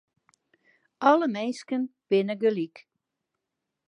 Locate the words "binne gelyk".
2.09-2.77